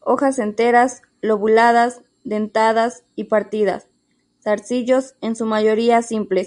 Hojas 0.00 0.40
enteras, 0.40 1.02
lobuladas, 1.20 2.00
dentadas 2.24 3.04
y 3.14 3.24
partidas; 3.26 3.86
zarcillos, 4.40 5.14
en 5.20 5.36
su 5.36 5.46
mayoría 5.46 6.02
simples. 6.02 6.42